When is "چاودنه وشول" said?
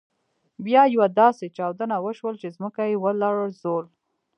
1.57-2.35